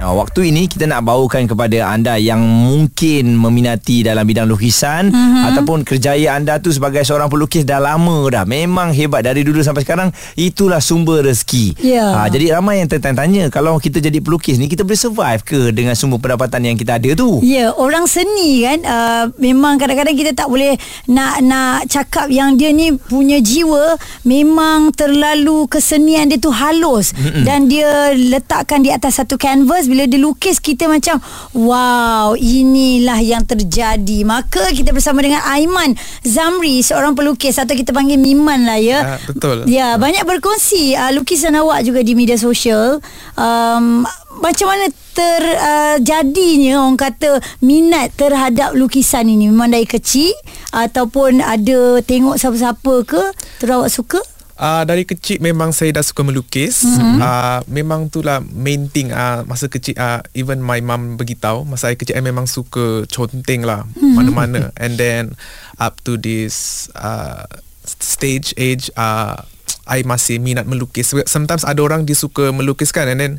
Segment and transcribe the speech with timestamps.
[0.00, 5.52] Nah, waktu ini kita nak bawakan kepada anda yang mungkin meminati dalam bidang lukisan mm-hmm.
[5.52, 8.48] ataupun kerjaya anda tu sebagai seorang pelukis dah lama dah.
[8.48, 10.08] Memang hebat dari dulu sampai sekarang
[10.40, 11.76] itulah sumber rezeki.
[11.84, 12.16] Ya.
[12.16, 15.92] Ha, jadi ramai yang tertanya-tanya kalau kita jadi pelukis ni kita boleh survive ke dengan
[15.92, 17.44] sumber pendapatan yang kita ada tu?
[17.44, 20.80] Ya, orang seni kan uh, memang kadang-kadang kita tak boleh
[21.12, 27.44] nak nak cakap yang dia ni punya jiwa memang terlalu kesenian dia tu halus Mm-mm.
[27.44, 31.18] dan dia letakkan di atas satu canvas bila dia lukis kita macam
[31.58, 34.22] wow inilah yang terjadi.
[34.22, 38.98] Maka kita bersama dengan Aiman Zamri seorang pelukis atau kita panggil Miman lah ya.
[39.02, 39.66] Ah, betul.
[39.66, 43.02] ya banyak berkongsi uh, lukisan awak juga di media sosial.
[43.34, 44.06] Um,
[44.38, 49.50] macam mana terjadinya uh, orang kata minat terhadap lukisan ini?
[49.50, 50.30] Memang dari kecil
[50.70, 53.22] ataupun ada tengok siapa-siapa ke?
[53.58, 54.20] Terus awak suka
[54.60, 56.84] Uh, dari kecil memang saya dah suka melukis.
[56.84, 57.16] Mm-hmm.
[57.16, 61.96] Uh, memang itulah main thing uh, masa kecil uh, even my mum beritahu masa saya
[61.96, 64.12] kecil I memang suka conteng lah mm-hmm.
[64.12, 65.32] mana-mana and then
[65.80, 67.48] up to this uh,
[67.88, 69.40] stage age uh,
[69.88, 71.16] I masih minat melukis.
[71.24, 73.32] Sometimes ada orang dia suka melukis kan and then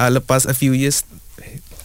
[0.00, 1.04] uh, lepas a few years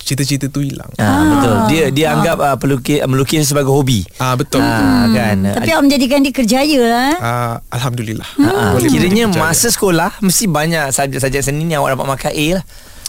[0.07, 0.87] cita-cita tu hilang.
[0.95, 1.55] Ha, betul.
[1.67, 4.07] Dia dia anggap uh, pelukis melukis sebagai hobi.
[4.15, 4.63] Ah betul.
[4.63, 5.37] Ha, kan.
[5.51, 7.11] tapi awak menjadikan dia kerjaya lah?
[7.19, 8.23] Uh, Alhamdulillah.
[8.39, 9.43] Ha, Boleh kiranya percaya.
[9.43, 12.63] masa sekolah mesti banyak subjek-subjek seni ni awak dapat markah A lah.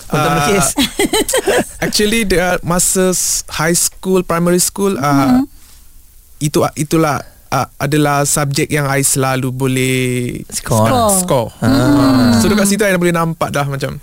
[0.08, 0.66] Untuk Ah, melukis.
[1.84, 3.12] Actually dia masa
[3.54, 5.44] high school, primary school uh,
[6.38, 9.98] itu itulah uh, adalah subjek yang I selalu boleh
[10.48, 10.88] Skor.
[10.88, 11.10] Skor.
[11.12, 11.48] score.
[11.64, 12.36] Ah.
[12.40, 13.96] So dekat situ I dah boleh nampak dah macam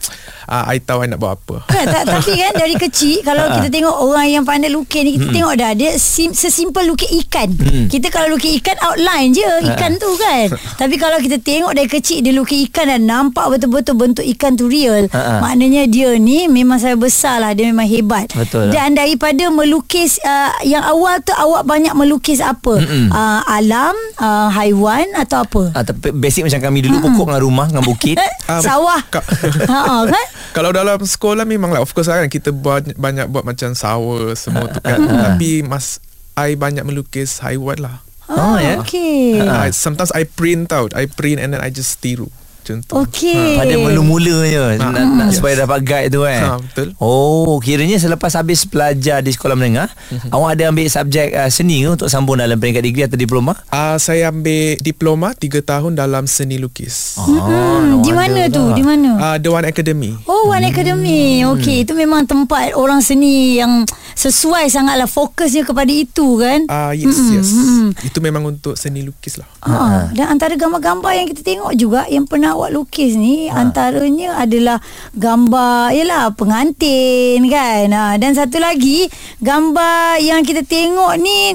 [0.49, 1.55] uh, I tahu I nak buat apa.
[1.69, 5.27] Kan, tak, tapi kan dari kecil kalau kita tengok orang yang pandai lukis ni kita
[5.31, 7.49] tengok dah dia sim, sesimpel lukis ikan.
[7.89, 10.49] Kita kalau lukis ikan outline je ikan tu kan.
[10.81, 14.69] tapi kalau kita tengok dari kecil dia lukis ikan dan nampak betul-betul bentuk ikan tu
[14.69, 15.07] real.
[15.13, 18.29] Maknanya dia ni memang saya besar lah dia memang hebat.
[18.33, 18.73] Betul lah.
[18.73, 22.81] Dan daripada melukis uh, yang awal tu awak banyak melukis apa?
[23.11, 25.63] Uh, alam, uh, haiwan atau apa?
[25.71, 28.15] Ah, tapi basic macam kami dulu pokok dengan rumah dengan bukit.
[28.45, 29.01] Ah, Sawah.
[29.03, 29.25] ka-
[29.73, 30.25] Ha kan?
[30.55, 34.37] Kalau dalam sekolah memang lah Of course lah kan Kita banyak, banyak buat macam sawah
[34.37, 35.97] Semua tu kan Tapi mas
[36.33, 38.77] I banyak melukis haiwan lah Oh, ya.
[38.79, 39.41] Okey.
[39.41, 42.29] uh, Sometimes I print out I print and then I just tiru
[42.65, 43.61] Macam tu Okey.
[43.61, 45.37] Pada mula-mulanya nak, nak Yes.
[45.37, 46.41] supaya dapat guide tu kan.
[46.41, 46.87] Ha, betul.
[46.97, 49.85] Oh, kiranya selepas habis belajar di sekolah menengah,
[50.33, 53.53] awak ada ambil subjek uh, seni ke untuk sambung dalam peringkat degree atau diploma?
[53.69, 57.21] Uh, saya ambil diploma 3 tahun dalam seni lukis.
[57.21, 58.73] Oh, Hmm, di mana tu?
[58.73, 59.09] Di mana?
[59.13, 60.17] Uh, The One Academy.
[60.25, 61.45] Oh, One Academy.
[61.45, 66.65] Okey, itu memang tempat orang seni yang sesuai sangatlah fokusnya kepada itu kan?
[66.65, 67.49] Ah uh, yes Mm-mm, yes.
[67.51, 67.87] mm-mm.
[68.01, 69.45] Itu memang untuk seni lukis lah.
[69.61, 73.59] Ha, dan antara gambar-gambar yang kita tengok juga yang pernah awak lukis ni ha.
[73.59, 74.79] antaranya adalah
[75.13, 77.91] gambar yalah pengantin kan.
[77.91, 79.11] Ha, dan satu lagi
[79.43, 81.53] gambar yang kita tengok ni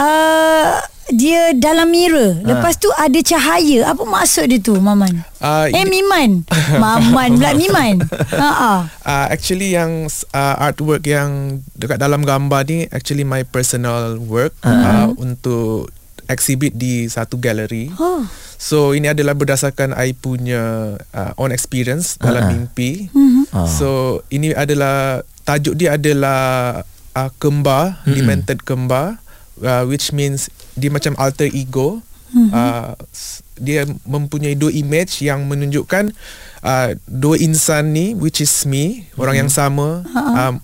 [0.00, 0.80] uh,
[1.10, 2.38] dia dalam mirror.
[2.46, 3.90] Lepas tu ada cahaya.
[3.90, 5.26] Apa maksud dia tu, Maman?
[5.42, 6.46] Ah, eh, Miman.
[6.82, 8.06] Maman pula Miman.
[8.30, 8.48] Ha.
[9.02, 15.10] Uh, actually yang uh, artwork yang dekat dalam gambar ni actually my personal work uh-huh.
[15.10, 15.90] uh, untuk
[16.30, 17.90] exhibit di satu galeri.
[17.98, 18.22] Oh.
[18.60, 20.60] So ini adalah berdasarkan I punya
[21.10, 22.50] uh, own experience dalam Ah.
[22.52, 23.08] mimpi.
[23.50, 23.64] Ah.
[23.64, 23.88] So
[24.28, 26.84] ini adalah tajuk dia adalah
[27.16, 29.16] uh, kembar, demented kembar
[29.58, 32.04] uh, which means dia macam alter ego.
[32.30, 36.14] Uh, s- dia mempunyai dua image yang menunjukkan
[36.60, 40.62] uh, dua insan ni which is me, orang yang sama um,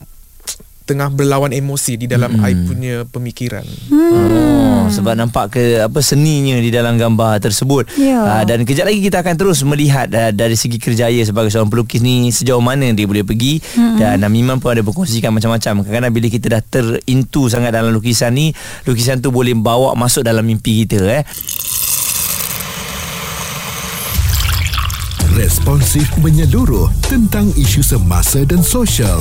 [0.87, 3.67] tengah berlawan emosi di dalam I punya pemikiran.
[3.91, 7.91] Oh, sebab nampak ke apa seninya di dalam gambar tersebut.
[7.99, 8.23] Ya.
[8.23, 11.99] Ah, dan kejap lagi kita akan terus melihat uh, dari segi kerjaya sebagai seorang pelukis
[12.07, 13.99] ni sejauh mana dia boleh pergi mm-hmm.
[13.99, 15.83] dan uh, Miman pun ada berkongsikan macam-macam.
[15.83, 18.55] Kadang-kadang bila kita dah terintu sangat dalam lukisan ni,
[18.87, 21.27] lukisan tu boleh bawa masuk dalam mimpi kita eh.
[25.37, 29.21] Responsif menyeluruh tentang isu semasa dan sosial.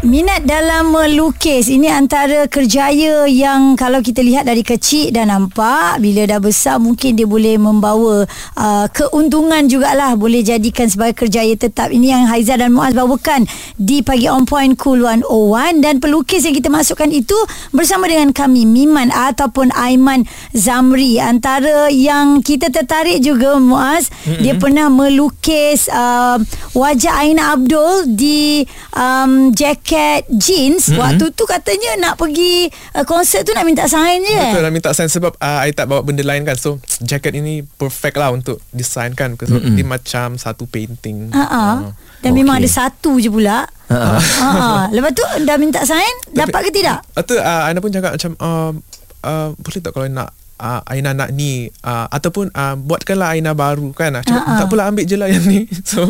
[0.00, 1.68] Minat dalam melukis.
[1.68, 7.20] Ini antara kerjaya yang kalau kita lihat dari kecil dah nampak bila dah besar mungkin
[7.20, 8.24] dia boleh membawa
[8.56, 10.16] uh, keuntungan jugalah.
[10.16, 11.92] Boleh jadikan sebagai kerjaya tetap.
[11.92, 13.44] Ini yang Haiza dan Muaz bawakan
[13.76, 17.36] di pagi on point cool 101 dan pelukis yang kita masukkan itu
[17.76, 20.24] bersama dengan kami Miman ataupun Aiman
[20.56, 21.20] Zamri.
[21.20, 24.40] Antara yang kita tertarik juga Muaz mm-hmm.
[24.40, 26.40] dia pernah melukis uh,
[26.72, 28.64] wajah Aina Abdul di
[28.96, 29.52] um,
[29.90, 31.02] jaket jeans mm-hmm.
[31.02, 34.94] waktu tu katanya nak pergi uh, konsert tu nak minta sign je Betul lah minta
[34.94, 38.62] sign sebab uh, I tak bawa benda lain kan So jacket ini perfect lah untuk
[38.70, 39.74] design kan so, mm-hmm.
[39.74, 41.90] Dia macam satu painting Ha-ha.
[41.90, 41.90] uh.
[42.22, 42.44] Dan Okey.
[42.44, 43.64] memang ada satu je pula.
[43.88, 43.98] Ha.
[44.20, 44.92] ha.
[44.92, 47.00] Lepas tu dah minta sign, dapat ke tidak?
[47.16, 48.76] Atau uh, Aina pun cakap macam uh,
[49.24, 50.28] uh, Boleh tak kalau nak
[50.60, 54.58] uh, Aina nak ni uh, Ataupun uh, Buatkanlah Aina baru kan uh, cakap, Ha-ha.
[54.58, 56.06] Tak pula ambil je lah yang ni So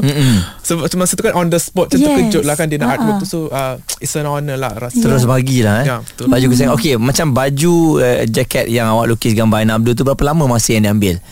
[0.61, 2.09] Sebab masa tu kan On the spot Macam Yes.
[2.11, 2.97] terkejut lah kan Dia nak Ha-ha.
[2.99, 5.87] artwork tu So uh, It's an honor lah rasa Terus bagilah eh.
[5.87, 6.27] Ya, betul.
[6.27, 6.75] Baju kesayangan.
[6.75, 10.73] Okey, macam baju uh, jaket yang awak lukis gambar Aina Abdul tu berapa lama masa
[10.73, 11.23] yang diambil?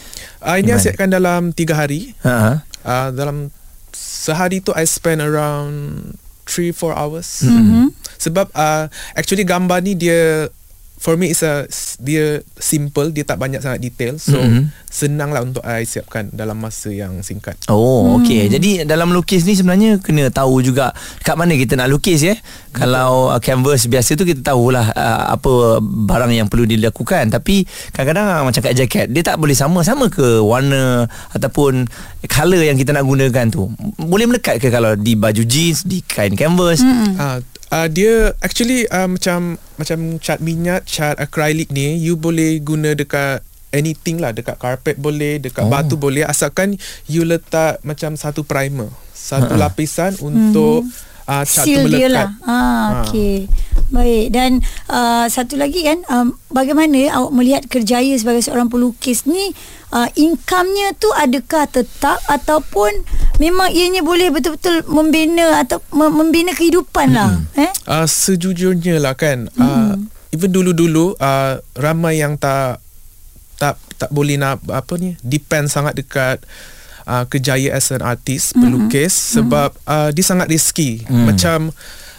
[0.40, 0.78] uh, Ini Iman.
[0.78, 2.62] asyikkan dalam 3 hari Ha.
[2.84, 3.50] uh, Dalam
[3.90, 5.74] Sehari tu I spend around
[6.44, 7.90] 3-4 hours Mhm.
[8.16, 10.48] Sebab uh, Actually gambar ni dia
[10.98, 11.64] For me it's a
[12.02, 14.70] Dia simple Dia tak banyak sangat detail So Mhm.
[14.88, 18.48] Senang lah untuk I siapkan Dalam masa yang singkat Oh, okey.
[18.48, 22.34] Jadi dalam lukis ni sebenarnya kena tahu juga kat mana kita nak lukis ya.
[22.72, 27.28] Kalau uh, canvas biasa tu kita tahulah uh, apa barang yang perlu dilakukan.
[27.28, 31.04] Tapi kadang-kadang uh, macam kat jaket dia tak boleh sama sama ke warna
[31.36, 31.84] ataupun
[32.24, 33.68] color yang kita nak gunakan tu.
[34.00, 36.80] Boleh melekat ke kalau di baju jeans, di kain canvas?
[36.80, 37.12] Hmm.
[37.20, 37.38] uh,
[37.70, 39.38] uh, Dia actually uh, Macam
[39.74, 45.38] Macam cat minyak Cat acrylic ni You boleh guna dekat Anything lah Dekat carpet boleh
[45.38, 45.70] Dekat Oh.
[45.70, 49.62] batu boleh Asalkan You letak Macam satu primer Satu Ha-ha.
[49.62, 50.88] lapisan Untuk
[51.28, 52.28] uh, Cat tu Seal dia melekat lah.
[52.42, 53.46] Ah, okey.
[53.88, 54.26] Baik.
[54.32, 54.50] Dan
[54.88, 59.52] uh, satu lagi kan, um, bagaimana awak melihat kerjaya sebagai seorang pelukis ni,
[59.92, 62.90] uh, income-nya tu adakah tetap ataupun
[63.40, 67.32] memang ianya boleh betul-betul membina atau mem- membina kehidupan lah.
[67.56, 67.70] Eh?
[67.88, 69.96] uh, Sejujurnya lah kan uh,
[70.28, 72.84] Even dulu-dulu uh, Ramai yang tak
[73.56, 76.44] Tak tak boleh nak Apa ni Depend sangat dekat
[77.08, 81.24] uh, Kejaya as an artist Pelukis Sebab uh, Dia sangat risky Mm.
[81.24, 81.58] Macam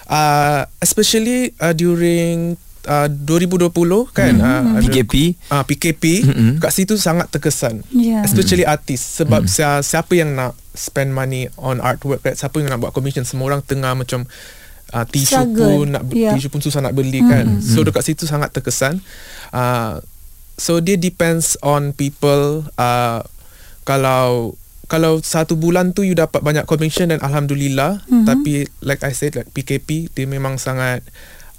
[0.06, 3.70] uh, Especially uh, During uh, 2020
[4.10, 5.38] kan uh, ada- PKP.
[5.48, 6.52] uh, PKP Mm-mm.
[6.58, 8.24] kat situ sangat terkesan Ya.
[8.24, 9.52] especially artis sebab mm.
[9.80, 12.34] siapa yang nak spend money on artwork right?
[12.34, 14.24] siapa yang nak buat commission semua orang tengah macam
[14.90, 15.60] uh, tisu Struggle.
[15.60, 16.32] pun nak Ya.
[16.34, 19.04] tisu pun susah nak beli kan so dekat situ sangat terkesan
[19.52, 20.00] uh,
[20.56, 23.22] so dia depends on people uh,
[23.84, 24.56] kalau
[24.90, 28.26] kalau satu bulan tu you dapat banyak commission dan alhamdulillah mm-hmm.
[28.26, 31.06] tapi like I said like PKP dia memang sangat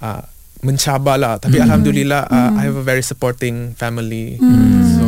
[0.03, 0.27] uh,
[0.61, 1.65] mencabar lah tapi mm-hmm.
[1.71, 4.99] alhamdulillah uh, I have a very supporting family mm-hmm.
[4.99, 5.00] so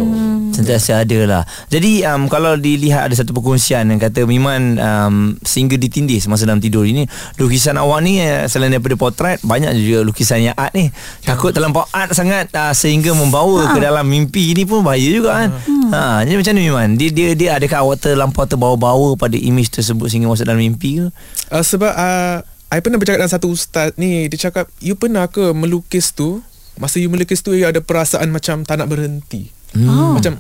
[0.63, 1.43] Sentiasa ada lah.
[1.67, 6.63] Jadi um, Kalau dilihat Ada satu perkongsian Yang kata Miman um, Sehingga ditindih Semasa dalam
[6.63, 7.03] tidur ini
[7.35, 10.87] Lukisan awak ni eh, Selain daripada potret Banyak juga lukisan yang art ni.
[11.27, 15.49] Takut terlampau art sangat uh, Sehingga membawa ke dalam mimpi ni pun Bahaya juga kan?
[15.91, 16.89] Ha, Jadi macam mana Miman?
[16.95, 21.07] Dia, dia, dia adakah awak terlampau terbawa-bawa Pada image tersebut Sehingga masuk dalam mimpi ke?
[21.51, 22.39] Uh, sebab uh,
[22.73, 24.25] I pernah bercakap dengan satu ustaz ni.
[24.33, 26.41] Dia cakap you pernah ke melukis tu?
[26.73, 29.53] Masa you melukis tu you ada perasaan macam tak nak berhenti.
[29.73, 30.13] Oh.
[30.13, 30.37] macam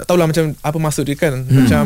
[0.00, 1.52] tak tahulah macam apa maksud dia kan hmm.
[1.54, 1.84] macam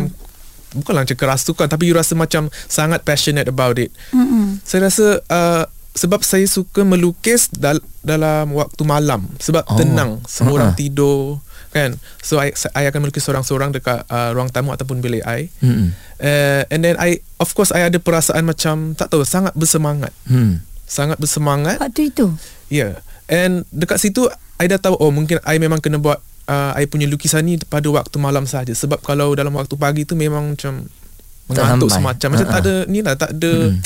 [0.73, 4.59] bukanlah macam kerasukan tapi you rasa macam sangat passionate about it Mm-mm.
[4.61, 5.63] saya rasa uh,
[5.93, 9.79] sebab saya suka melukis dal- dalam waktu malam sebab Oh.
[9.79, 10.81] tenang semua orang Ha-ha.
[10.81, 11.39] tidur
[11.71, 15.95] kan so I, I akan melukis seorang-seorang dekat uh, ruang tamu ataupun bilik I hmm.
[16.19, 20.59] uh, and then I of course I ada perasaan macam tak tahu sangat bersemangat Hmm.
[20.85, 22.35] sangat bersemangat Waktu itu.
[22.67, 26.85] yeah and dekat situ I dah tahu oh mungkin I memang kena buat uh, I
[26.85, 30.85] punya lukisan ni pada waktu malam saja sebab kalau dalam waktu pagi tu memang macam
[31.45, 32.55] mengantuk semacam macam Ha-ha.
[32.55, 33.81] tak ada ni lah tak ada Hmm.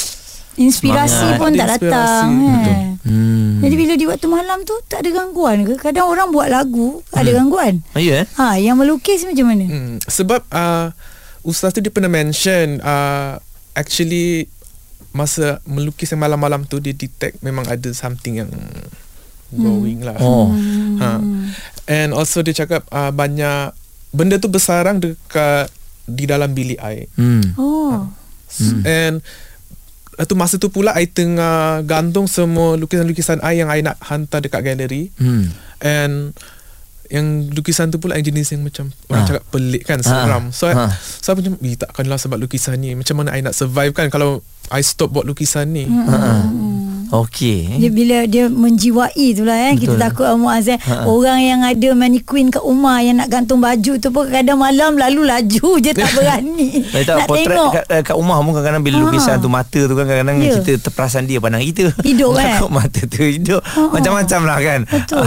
[0.59, 1.39] Inspirasi Semangat.
[1.39, 2.29] pun Ada tak inspirasi, datang.
[2.67, 2.87] Eh.
[3.07, 3.51] Hmm.
[3.63, 5.79] Jadi bila di waktu malam tu tak ada gangguan ke?
[5.79, 7.39] Kadang orang buat lagu ada Hmm.
[7.39, 7.75] gangguan.
[7.95, 8.27] Oh, ya eh?
[8.35, 9.63] Ha, yang melukis macam mana?
[9.65, 10.91] Hmm, sebab uh,
[11.43, 13.39] ustaz tu dia pernah mention uh,
[13.73, 14.51] actually
[15.11, 18.51] masa melukis yang malam-malam tu dia detect memang ada something yang
[19.49, 20.19] going lah.
[20.19, 20.51] Oh.
[21.89, 21.93] Ha.
[21.97, 23.73] And also dia cakap uh, banyak
[24.11, 25.73] benda tu bersarang dekat
[26.05, 27.09] di dalam bilik I.
[27.17, 27.57] Hmm.
[27.57, 28.05] Oh.
[28.55, 28.81] Hmm.
[28.85, 29.17] And
[30.19, 34.43] Lepas tu masa tu pula I tengah gantung semua lukisan-lukisan I yang I nak hantar
[34.43, 35.15] dekat galeri.
[35.15, 35.55] Hmm.
[35.79, 36.35] And
[37.07, 39.29] yang lukisan tu pula yang jenis yang macam orang Ha.
[39.31, 40.11] cakap pelik kan, Ha.
[40.11, 40.51] seram.
[40.51, 40.75] So, Ha.
[40.75, 42.99] I, so I macam, "Ih, takkanlah sebab lukisan ni.
[42.99, 44.43] Macam mana I nak survive kan kalau
[44.75, 45.87] I stop buat lukisan ni.
[45.87, 46.51] Ha.
[47.11, 47.79] Okey.
[47.79, 49.75] Dia bila dia menjiwai tu lah eh.
[49.75, 50.77] Kita takut Muaz eh.
[50.77, 51.05] Ha-ha.
[51.05, 55.25] Orang yang ada mannequin kat rumah yang nak gantung baju tu pun kadang malam lalu
[55.25, 56.85] laju je tak berani.
[56.87, 57.71] Eh, tak, nak potret tengok.
[57.73, 59.03] kat, eh, kat rumah pun kadang-kadang bila Ha.
[59.05, 60.55] lukisan tu mata tu kan kadang-kadang Ya.
[60.59, 61.91] kita terperasan dia pandang kita.
[62.01, 62.55] Hidup, eh?
[62.55, 63.61] Takut mata tu hidup.
[63.63, 63.81] Ha.
[63.91, 64.81] Macam-macam lah kan.
[64.85, 65.25] Betul.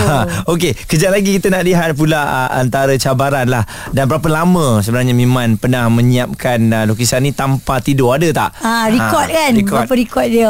[0.48, 3.64] Okey, kejap lagi kita nak lihat pula uh, antara cabaran lah.
[3.90, 8.50] Dan berapa lama sebenarnya Miman pernah menyiapkan uh, lukisan ni tanpa tidur ada tak?
[8.60, 9.80] Ah, record Ha, kan Record.
[9.82, 10.50] Berapa record dia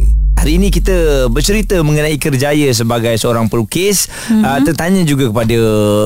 [0.51, 4.11] Hari ini kita bercerita mengenai kerjaya sebagai seorang pelukis.
[4.27, 4.43] Mm-hmm.
[4.43, 5.59] Uh, tertanya juga kepada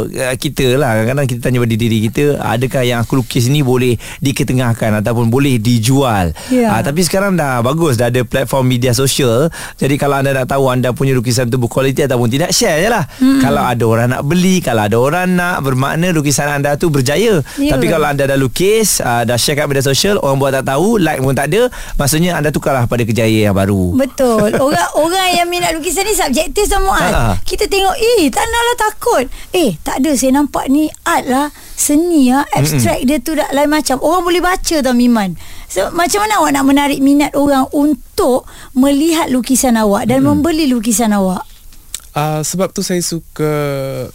[0.06, 1.02] uh, kita lah.
[1.02, 5.58] Kadang-kadang kita tanya pada diri kita, adakah yang aku lukis ni boleh diketengahkan ataupun boleh
[5.58, 6.30] dijual.
[6.54, 6.78] Ya.
[6.78, 9.50] Uh, tapi sekarang dah bagus, dah ada platform media sosial.
[9.82, 13.02] Jadi kalau anda nak tahu anda punya lukisan tu berkualiti ataupun tidak, share je lah.
[13.18, 13.42] Mm-hmm.
[13.42, 17.42] Kalau ada orang nak beli, kalau ada orang nak, bermakna lukisan anda tu berjaya.
[17.58, 17.74] Ya.
[17.74, 21.02] Tapi kalau anda dah lukis, uh, dah share kat media sosial, orang buat tak tahu,
[21.02, 21.66] like pun tak ada,
[21.98, 23.98] maksudnya anda tukarlah pada kejayaan yang baru.
[23.98, 27.38] Betul Orang orang yang minat lukisan ni Subjektif sama Muaz Ha.
[27.46, 29.25] Kita tengok Eh tak nak lah takut.
[29.56, 30.12] Eh tak ada.
[30.18, 34.01] Saya nampak ni art lah Seni lah Abstract dia tu dah lain macam.
[34.01, 35.38] Orang boleh baca tau Miman.
[35.72, 38.46] So, Macam mana awak nak menarik minat orang Untuk
[38.77, 41.44] Melihat lukisan awak Dan membeli lukisan awak?
[42.15, 43.51] Uh, sebab tu saya suka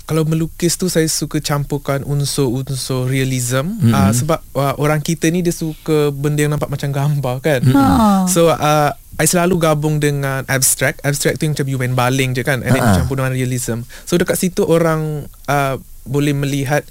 [0.09, 3.77] kalau melukis tu saya suka campurkan unsur-unsur realism.
[3.77, 3.93] Mm-hmm.
[3.93, 7.61] uh, sebab uh, orang kita ni dia suka benda yang nampak macam gambar kan.
[7.61, 8.25] Ha.
[8.25, 11.05] So uh, I selalu gabung dengan abstract.
[11.05, 12.97] Abstract tu yang macam you main baling je kan and then Ha.
[12.97, 13.85] campur dengan realism.
[14.03, 16.89] So dekat situ orang uh, boleh melihat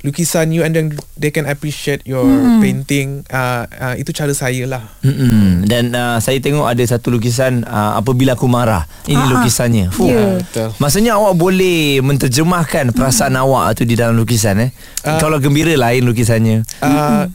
[0.00, 2.56] lukisan you and then they can appreciate your Hmm.
[2.58, 3.20] painting.
[3.28, 4.88] Uh, uh, itu cara saya lah.
[5.00, 5.62] Mm-mm.
[5.62, 8.88] Dan uh, saya tengok ada satu lukisan uh, apabila aku marah.
[9.04, 9.92] Ini Ah, lukisannya.
[9.92, 10.08] Fuh.
[10.08, 10.40] ya.
[10.40, 10.72] Betul.
[10.74, 14.70] Maksudnya awak boleh menterjemahkan perasaan awak tu di dalam lukisan eh.
[15.04, 15.20] Ah.
[15.20, 16.64] Kalau gembira lain lukisannya.
[16.80, 17.28] Uh,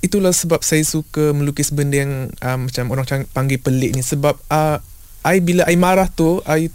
[0.00, 4.80] itulah sebab saya suka melukis benda yang uh, macam orang panggil pelik ni sebab uh,
[5.20, 6.72] I bila I marah tu I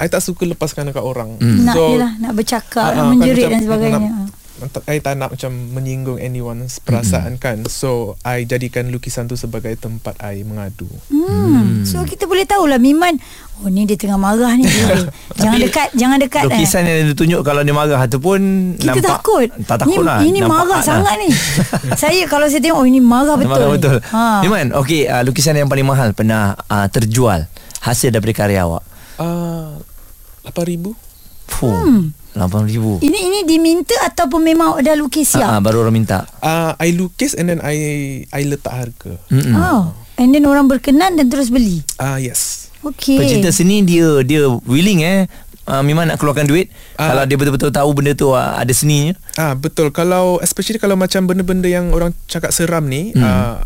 [0.00, 1.36] I tak suka lepaskan dekat orang.
[1.36, 1.60] Hmm.
[1.60, 4.39] Nak je lah Nak bercakap ah, Nak menjerit kan dan macam sebagainya nak-
[4.86, 7.64] I tak nak macam menyinggung anyone's perasaan kan.
[7.64, 10.88] So I jadikan lukisan tu sebagai tempat I mengadu.
[11.08, 11.82] Hmm.
[11.82, 13.16] So kita boleh tahulah Miman
[13.58, 14.64] Oh ni dia tengah marah ni.
[15.36, 16.48] Jangan Tapi dekat Jangan dekat eh.
[16.50, 18.40] Lukisan yang dia tunjuk kalau dia marah tu pun
[18.74, 21.20] Kita nampak takut Tak takut ni, lah Ini Nampak marah art sangat lah.
[21.20, 21.28] ni
[22.00, 24.40] Saya kalau saya tengok Oh ini marah betul Marah betul ha.
[24.40, 27.44] Iman Okey uh, lukisan yang paling mahal Pernah uh, terjual
[27.80, 28.80] Hasil daripada karya awak
[29.20, 29.76] Uh,
[30.42, 30.96] 8,000?
[31.46, 32.16] Fuh Hmm.
[32.36, 36.94] RM8,000 Ini ini diminta Ataupun memang dah lukis siap ah, Baru orang minta Uh, I
[36.94, 37.76] lukis and then I
[38.32, 39.12] I letak harga.
[39.28, 39.54] Mm-mm.
[39.54, 39.92] oh.
[40.16, 42.70] And then orang berkenan Dan terus beli Ah uh, yes.
[42.80, 45.28] Okey Pencinta seni dia dia willing eh
[45.70, 47.14] uh, memang nak keluarkan duit Ah.
[47.16, 49.16] kalau dia betul-betul tahu benda tu uh, ada seninya.
[49.40, 53.22] Ah betul kalau especially kalau macam benda-benda yang orang cakap seram ni hmm.
[53.24, 53.64] uh,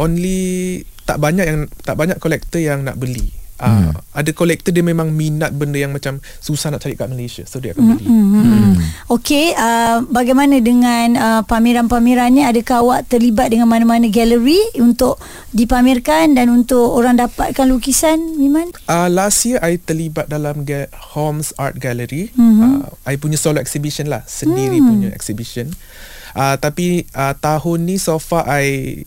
[0.00, 3.30] only tak banyak yang tak banyak kolektor yang nak beli.
[3.62, 4.18] Uh, hmm.
[4.18, 7.70] ada kolektor dia memang minat benda yang macam susah nak cari kat Malaysia so dia
[7.70, 8.04] akan beli.
[8.04, 8.26] Hmm.
[8.34, 8.74] Hmm.
[9.06, 12.42] Okey, uh, bagaimana dengan uh, pameran-pameran ni?
[12.42, 15.22] Adakah awak terlibat dengan mana-mana galeri untuk
[15.54, 18.74] dipamerkan dan untuk orang dapatkan lukisan, Miman?
[18.90, 22.34] Uh, last year I terlibat dalam ga- Holmes Art Gallery.
[22.34, 22.82] Mm-hmm.
[22.82, 24.88] Uh, I punya solo exhibition lah, sendiri Hmm.
[24.90, 25.70] punya exhibition.
[26.32, 29.04] Uh, tapi uh, tahun ni so far I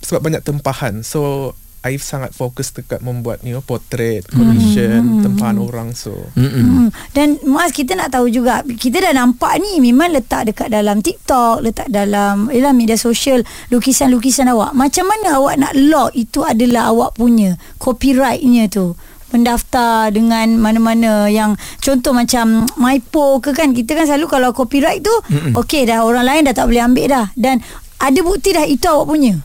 [0.00, 1.04] sebab banyak tempahan.
[1.04, 5.22] So I sangat fokus dekat membuat you know portrait, commission, mm-hmm.
[5.24, 6.12] tempahan orang so.
[6.36, 6.64] Mm-mm.
[6.86, 6.88] Hmm.
[7.16, 11.64] Dan Muaz kita nak tahu juga kita dah nampak ni memang letak dekat dalam TikTok,
[11.64, 13.40] letak dalam ialah media sosial
[13.72, 14.76] lukisan-lukisan awak.
[14.76, 18.92] Macam mana awak nak lock itu adalah awak punya copyrightnya tu?
[19.30, 25.14] mendaftar dengan mana-mana yang contoh macam MyPo ke kan kita kan selalu kalau copyright tu
[25.54, 27.62] okey dah orang lain dah tak boleh ambil dah dan
[28.02, 29.38] ada bukti dah itu awak punya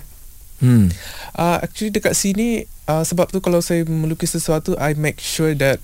[0.64, 0.88] Hmm.
[1.36, 5.84] Uh, actually dekat sini uh, sebab tu kalau saya melukis sesuatu I make sure that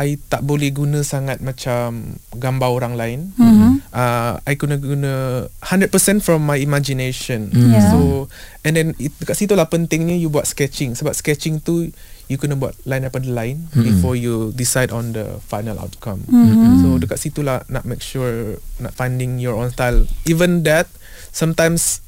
[0.00, 3.20] I tak boleh guna sangat macam gambar orang lain.
[3.36, 3.84] Mhm.
[3.92, 5.12] Uh, I guna guna
[5.60, 7.52] 100% from my imagination.
[7.52, 7.68] Hmm.
[7.68, 7.84] Ya.
[7.92, 8.30] So
[8.64, 11.92] and then it, dekat situ lah pentingnya you buat sketching sebab sketching tu
[12.32, 13.84] you kena buat line daripada line Mhm.
[13.84, 16.24] before you decide on the final outcome.
[16.32, 16.80] Mhm.
[16.80, 20.08] So dekat situ lah nak make sure nak finding your own style.
[20.24, 20.88] Even that
[21.28, 22.00] sometimes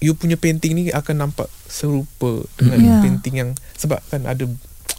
[0.00, 2.96] you punya painting ni akan nampak serupa dengan Ya.
[3.04, 4.48] painting yang sebab kan ada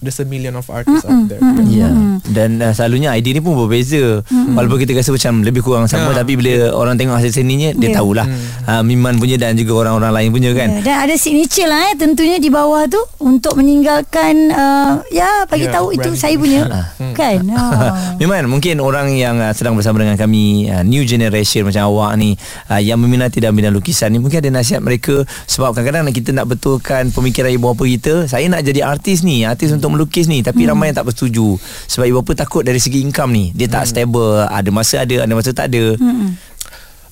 [0.01, 1.39] there's a million of artists out there.
[1.63, 1.89] Ya.
[2.23, 4.25] Dan uh, selalunya idea ni pun berbeza.
[4.27, 6.17] Walaupun kita rasa macam lebih kurang sama Ya.
[6.17, 7.95] tapi bila orang tengok hasil seninya dia Ya.
[7.95, 8.25] tahulah.
[8.63, 10.69] Uh, Miman punya dan juga orang-orang lain punya kan.
[10.73, 15.63] Ya, dan ada signature lah eh tentunya di bawah tu untuk meninggalkan uh, ya bagi
[15.63, 16.17] Ya, tahu itu brand.
[16.17, 16.61] saya punya
[17.19, 17.37] kan.
[17.47, 17.93] Oh.
[18.19, 22.33] Miman mungkin orang yang uh, sedang bersama dengan kami uh, new generation macam awak ni
[22.67, 26.47] uh, yang meminati dalam bidang lukisan ni mungkin ada nasihat mereka sebab kadang-kadang kita nak
[26.47, 30.63] betulkan pemikiran ibu bapa kita saya nak jadi artis ni artis untuk melukis ni tapi
[30.65, 31.59] ramai yang tak bersetuju.
[31.91, 33.45] Sebab ibu bapa takut dari segi income ni.
[33.51, 34.47] Dia tak stable.
[34.47, 35.99] Ada masa ada ada masa tak ada.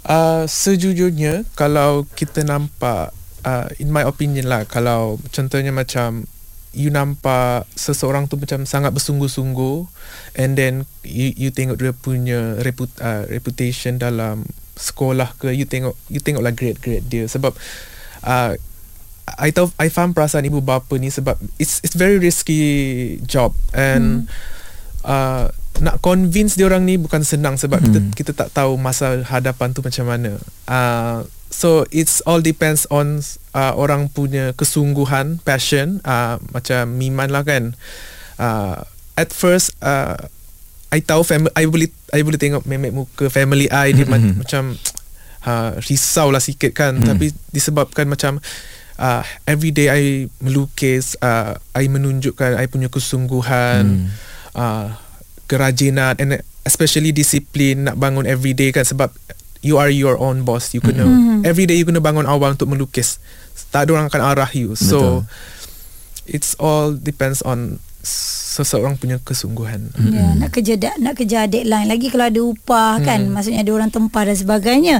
[0.09, 3.13] Uh, sejujurnya kalau kita nampak
[3.45, 6.25] uh, in my opinion lah kalau contohnya macam
[6.73, 9.89] you nampak seseorang tu macam sangat bersungguh-sungguh
[10.37, 14.45] and then you, you tengok dia punya reput, uh, reputation dalam
[14.79, 17.25] sekolah ke you tengok you tengoklah grade-grade dia.
[17.27, 17.51] Sebab
[18.23, 18.53] uh,
[19.37, 22.61] I tahu I faham perasaan ibu bapa ni sebab it's it's very risky
[23.27, 24.25] job and
[25.05, 29.71] uh, nak convince dia orang ni bukan senang sebab kita kita tak tahu masa hadapan
[29.71, 30.35] tu macam mana.
[30.67, 33.23] Uh, so it's all depends on
[33.55, 37.79] uh, orang punya kesungguhan, passion uh, macam Miman lah kan.
[38.35, 38.83] Uh,
[39.15, 40.19] at first uh,
[40.91, 44.75] I tahu family I boleh I boleh tengok memek muka family I dia ma- macam
[45.47, 46.99] uh, risau lah sikit kan.
[46.99, 48.43] Tapi disebabkan macam
[48.99, 54.11] uh, every day I melukis uh, I menunjukkan I punya kesungguhan
[54.53, 54.93] uh,
[55.47, 59.09] kerajinan and especially disiplin nak bangun every day kan sebab
[59.63, 61.07] you are your own boss you kena
[61.47, 63.17] every day you kena bangun awal untuk melukis.
[63.71, 64.75] Tak ada orang akan arah you.
[64.75, 65.23] So
[66.29, 67.81] it's all depends on
[68.49, 73.29] seseorang punya kesungguhan Ya, nak kerja da- nak kerja deadline lagi kalau ada upah kan
[73.29, 74.95] maksudnya ada orang tempah dan sebagainya.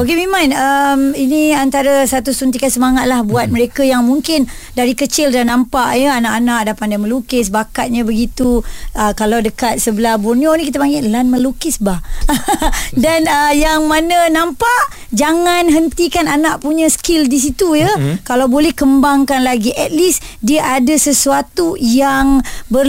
[0.00, 5.28] Okey Miman, um, ini antara satu suntikan semangat lah buat mereka yang mungkin dari kecil
[5.28, 8.64] dah nampak ya anak-anak dah pandai melukis, bakatnya begitu.
[8.96, 12.00] Uh, kalau dekat sebelah Borneo ni kita panggil lan melukis bah.
[13.04, 14.80] dan uh, yang mana nampak
[15.12, 17.90] jangan hentikan anak punya skill di situ ya.
[18.24, 22.40] Kalau boleh kembangkan lagi at least dia ada sesuatu yang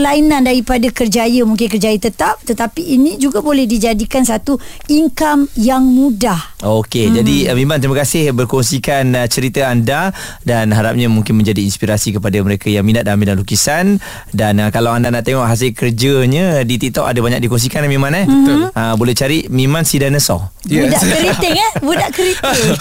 [0.06, 4.54] berlainan daripada kerjaya mungkin kerjaya tetap tetapi ini juga boleh dijadikan satu
[4.86, 6.62] income yang mudah.
[6.62, 7.14] Okey, hmm.
[7.18, 10.14] jadi uh, Miman terima kasih berkongsikan uh, cerita anda
[10.46, 13.98] dan harapnya mungkin menjadi inspirasi kepada mereka yang minat dalam bidang lukisan
[14.30, 18.14] dan uh, kalau anda nak tengok hasil kerjanya di TikTok ada banyak dikongsikan eh, Miman
[18.14, 18.30] eh.
[18.30, 18.78] Mhm.
[18.78, 20.54] Uh, boleh cari Miman si dinosaur.
[20.66, 22.74] Budak keriting eh Budak keriting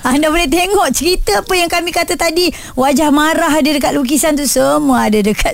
[0.12, 2.48] Anda boleh tengok Cerita apa yang kami kata tadi
[2.80, 5.53] Wajah marah ada dekat lukisan tu Semua ada dekat